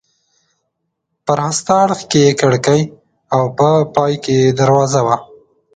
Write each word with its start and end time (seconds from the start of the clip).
په 1.25 1.31
راسته 1.39 1.71
اړخ 1.83 1.99
کې 2.11 2.19
یې 2.25 2.33
کړکۍ 2.41 2.81
او 3.35 3.43
په 3.57 3.69
پای 3.95 4.13
کې 4.23 4.33
یې 4.41 4.49
دروازه 4.59 5.01
وه. 5.05 5.17